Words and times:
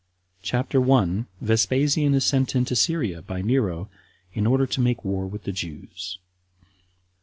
CHAPTER 0.41 0.81
1. 0.81 1.27
Vespasian 1.41 2.15
Is 2.15 2.25
Sent 2.25 2.55
Into 2.55 2.75
Syria 2.75 3.21
By 3.21 3.43
Nero 3.43 3.87
In 4.33 4.47
Order 4.47 4.65
To 4.65 4.81
Make 4.81 5.05
War 5.05 5.27
With 5.27 5.43
The 5.43 5.51
Jews. 5.51 6.17